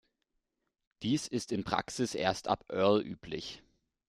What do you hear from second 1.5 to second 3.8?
in Praxis erst ab Earl üblich.